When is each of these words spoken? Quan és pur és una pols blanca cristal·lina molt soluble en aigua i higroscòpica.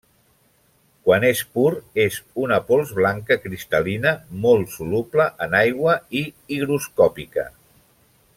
Quan 1.09 1.25
és 1.27 1.41
pur 1.57 1.73
és 2.05 2.17
una 2.45 2.57
pols 2.69 2.93
blanca 3.01 3.39
cristal·lina 3.43 4.15
molt 4.47 4.75
soluble 4.79 5.29
en 5.47 5.55
aigua 5.61 5.95
i 6.23 6.25
higroscòpica. 6.57 7.49